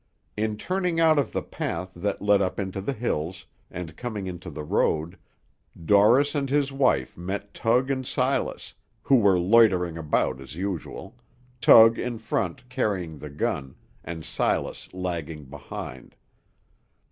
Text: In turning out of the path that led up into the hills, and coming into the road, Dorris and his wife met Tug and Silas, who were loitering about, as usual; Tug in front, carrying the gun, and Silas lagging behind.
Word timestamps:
In 0.35 0.57
turning 0.57 0.99
out 0.99 1.19
of 1.19 1.31
the 1.31 1.43
path 1.43 1.91
that 1.95 2.23
led 2.23 2.41
up 2.41 2.59
into 2.59 2.81
the 2.81 2.91
hills, 2.93 3.45
and 3.69 3.95
coming 3.95 4.25
into 4.25 4.49
the 4.49 4.63
road, 4.63 5.15
Dorris 5.77 6.33
and 6.33 6.49
his 6.49 6.71
wife 6.71 7.15
met 7.15 7.53
Tug 7.53 7.91
and 7.91 8.03
Silas, 8.03 8.73
who 9.03 9.17
were 9.17 9.37
loitering 9.37 9.99
about, 9.99 10.41
as 10.41 10.55
usual; 10.55 11.19
Tug 11.61 11.99
in 11.99 12.17
front, 12.17 12.67
carrying 12.67 13.19
the 13.19 13.29
gun, 13.29 13.75
and 14.03 14.25
Silas 14.25 14.91
lagging 14.91 15.45
behind. 15.45 16.15